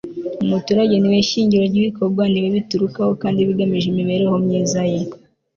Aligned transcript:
umuturage 0.43 0.93
niwe 0.97 1.19
shingiro 1.29 1.63
ry'ibikorwa 1.71 2.23
ni 2.31 2.39
we 2.43 2.49
biturukaho, 2.57 3.11
kandi 3.21 3.47
bigamije 3.47 3.87
imibereho 3.89 4.35
myiza 4.45 4.81
ye 4.91 4.99